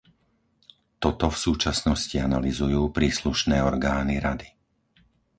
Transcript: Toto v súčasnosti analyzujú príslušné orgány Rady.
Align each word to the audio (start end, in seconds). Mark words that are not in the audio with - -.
Toto 1.03 1.27
v 1.31 1.37
súčasnosti 1.45 2.15
analyzujú 2.27 2.81
príslušné 2.97 3.57
orgány 3.69 4.15
Rady. 4.25 4.49